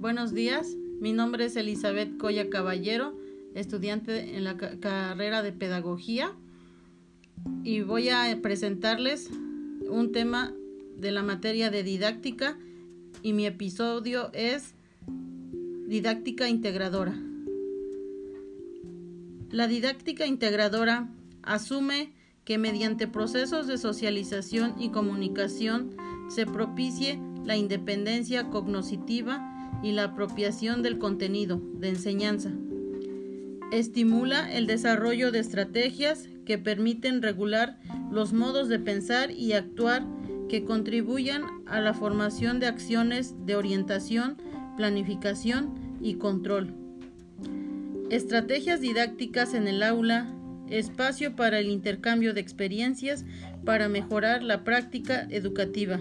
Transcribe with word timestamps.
Buenos 0.00 0.32
días, 0.32 0.78
mi 0.98 1.12
nombre 1.12 1.44
es 1.44 1.56
Elizabeth 1.56 2.16
Coya 2.16 2.48
Caballero, 2.48 3.14
estudiante 3.54 4.34
en 4.34 4.44
la 4.44 4.56
carrera 4.56 5.42
de 5.42 5.52
Pedagogía 5.52 6.32
y 7.64 7.82
voy 7.82 8.08
a 8.08 8.34
presentarles 8.40 9.28
un 9.90 10.10
tema 10.10 10.54
de 10.96 11.10
la 11.10 11.22
materia 11.22 11.68
de 11.68 11.82
didáctica 11.82 12.56
y 13.22 13.34
mi 13.34 13.44
episodio 13.44 14.30
es 14.32 14.74
didáctica 15.86 16.48
integradora. 16.48 17.14
La 19.50 19.68
didáctica 19.68 20.24
integradora 20.24 21.10
asume 21.42 22.14
que 22.46 22.56
mediante 22.56 23.06
procesos 23.06 23.66
de 23.66 23.76
socialización 23.76 24.80
y 24.80 24.92
comunicación 24.92 25.94
se 26.30 26.46
propicie 26.46 27.20
la 27.44 27.58
independencia 27.58 28.48
cognoscitiva 28.48 29.58
y 29.82 29.92
la 29.92 30.04
apropiación 30.04 30.82
del 30.82 30.98
contenido 30.98 31.60
de 31.74 31.88
enseñanza. 31.88 32.52
Estimula 33.72 34.52
el 34.52 34.66
desarrollo 34.66 35.30
de 35.30 35.38
estrategias 35.38 36.28
que 36.44 36.58
permiten 36.58 37.22
regular 37.22 37.78
los 38.10 38.32
modos 38.32 38.68
de 38.68 38.78
pensar 38.78 39.30
y 39.30 39.52
actuar 39.52 40.04
que 40.48 40.64
contribuyan 40.64 41.44
a 41.66 41.80
la 41.80 41.94
formación 41.94 42.58
de 42.58 42.66
acciones 42.66 43.34
de 43.46 43.54
orientación, 43.54 44.36
planificación 44.76 45.74
y 46.00 46.14
control. 46.14 46.74
Estrategias 48.10 48.80
didácticas 48.80 49.54
en 49.54 49.68
el 49.68 49.84
aula 49.84 50.34
espacio 50.68 51.36
para 51.36 51.58
el 51.58 51.68
intercambio 51.68 52.34
de 52.34 52.40
experiencias 52.40 53.24
para 53.64 53.88
mejorar 53.88 54.42
la 54.42 54.64
práctica 54.64 55.26
educativa. 55.30 56.00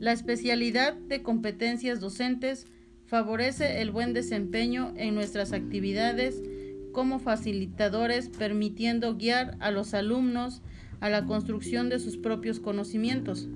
La 0.00 0.12
especialidad 0.12 0.94
de 0.94 1.22
competencias 1.22 2.00
docentes 2.00 2.66
favorece 3.04 3.82
el 3.82 3.90
buen 3.90 4.14
desempeño 4.14 4.94
en 4.96 5.14
nuestras 5.14 5.52
actividades 5.52 6.42
como 6.92 7.18
facilitadores, 7.18 8.30
permitiendo 8.30 9.18
guiar 9.18 9.58
a 9.60 9.70
los 9.70 9.92
alumnos 9.92 10.62
a 11.00 11.10
la 11.10 11.26
construcción 11.26 11.90
de 11.90 11.98
sus 11.98 12.16
propios 12.16 12.60
conocimientos. 12.60 13.46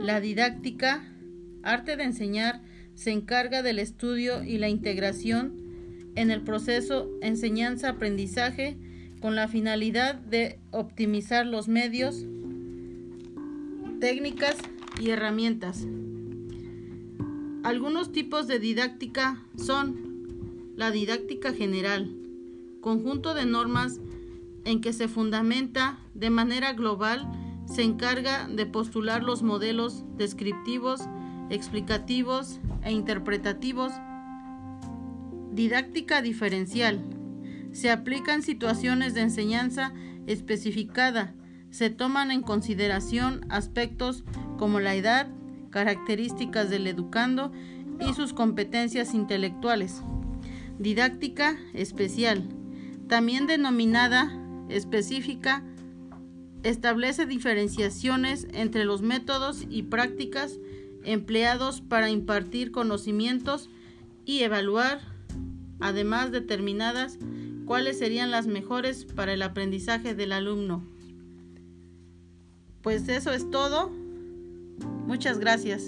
La 0.00 0.20
didáctica, 0.20 1.08
arte 1.62 1.96
de 1.96 2.02
enseñar, 2.02 2.60
se 2.96 3.12
encarga 3.12 3.62
del 3.62 3.78
estudio 3.78 4.42
y 4.42 4.58
la 4.58 4.68
integración 4.68 6.10
en 6.16 6.32
el 6.32 6.42
proceso 6.42 7.08
enseñanza-aprendizaje 7.22 8.76
con 9.20 9.36
la 9.36 9.46
finalidad 9.46 10.16
de 10.16 10.58
optimizar 10.72 11.46
los 11.46 11.68
medios, 11.68 12.26
técnicas 14.00 14.56
y 15.00 15.10
herramientas. 15.10 15.86
Algunos 17.62 18.12
tipos 18.12 18.46
de 18.46 18.58
didáctica 18.58 19.42
son 19.56 20.72
la 20.76 20.90
didáctica 20.90 21.52
general, 21.52 22.14
conjunto 22.80 23.34
de 23.34 23.46
normas 23.46 24.00
en 24.64 24.80
que 24.80 24.92
se 24.92 25.08
fundamenta 25.08 25.98
de 26.14 26.30
manera 26.30 26.72
global, 26.72 27.26
se 27.66 27.82
encarga 27.82 28.48
de 28.48 28.66
postular 28.66 29.22
los 29.22 29.42
modelos 29.42 30.04
descriptivos, 30.16 31.00
explicativos 31.50 32.60
e 32.82 32.92
interpretativos. 32.92 33.92
Didáctica 35.52 36.20
diferencial, 36.20 37.02
se 37.72 37.90
aplican 37.90 38.42
situaciones 38.42 39.14
de 39.14 39.22
enseñanza 39.22 39.92
especificada. 40.26 41.34
Se 41.74 41.90
toman 41.90 42.30
en 42.30 42.42
consideración 42.42 43.44
aspectos 43.48 44.22
como 44.58 44.78
la 44.78 44.94
edad, 44.94 45.26
características 45.70 46.70
del 46.70 46.86
educando 46.86 47.50
y 47.98 48.14
sus 48.14 48.32
competencias 48.32 49.12
intelectuales. 49.12 50.00
Didáctica 50.78 51.58
especial, 51.72 52.48
también 53.08 53.48
denominada 53.48 54.32
específica, 54.68 55.64
establece 56.62 57.26
diferenciaciones 57.26 58.46
entre 58.52 58.84
los 58.84 59.02
métodos 59.02 59.66
y 59.68 59.82
prácticas 59.82 60.60
empleados 61.02 61.80
para 61.80 62.08
impartir 62.08 62.70
conocimientos 62.70 63.68
y 64.24 64.44
evaluar, 64.44 65.00
además 65.80 66.30
determinadas 66.30 67.18
cuáles 67.64 67.98
serían 67.98 68.30
las 68.30 68.46
mejores 68.46 69.04
para 69.04 69.32
el 69.32 69.42
aprendizaje 69.42 70.14
del 70.14 70.30
alumno. 70.30 70.93
Pues 72.84 73.08
eso 73.08 73.32
es 73.32 73.50
todo. 73.50 73.90
Muchas 75.06 75.38
gracias. 75.38 75.84